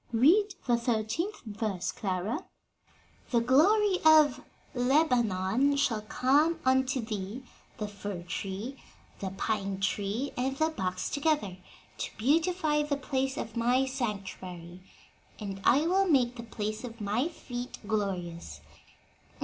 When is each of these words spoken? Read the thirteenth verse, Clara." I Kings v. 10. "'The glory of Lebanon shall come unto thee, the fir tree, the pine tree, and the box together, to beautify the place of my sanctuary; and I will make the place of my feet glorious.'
Read 0.11 0.55
the 0.65 0.77
thirteenth 0.77 1.41
verse, 1.45 1.91
Clara." 1.91 2.31
I 2.31 2.31
Kings 2.31 2.39
v. 2.39 3.31
10. 3.31 3.31
"'The 3.31 3.45
glory 3.45 3.97
of 4.03 4.41
Lebanon 4.73 5.75
shall 5.77 6.01
come 6.01 6.59
unto 6.65 7.01
thee, 7.01 7.43
the 7.77 7.87
fir 7.87 8.23
tree, 8.23 8.77
the 9.19 9.29
pine 9.29 9.79
tree, 9.79 10.31
and 10.35 10.57
the 10.57 10.69
box 10.69 11.07
together, 11.11 11.55
to 11.99 12.17
beautify 12.17 12.81
the 12.81 12.97
place 12.97 13.37
of 13.37 13.55
my 13.55 13.85
sanctuary; 13.85 14.81
and 15.39 15.61
I 15.63 15.81
will 15.85 16.07
make 16.07 16.35
the 16.35 16.41
place 16.49 16.83
of 16.83 16.99
my 16.99 17.27
feet 17.27 17.77
glorious.' 17.85 18.59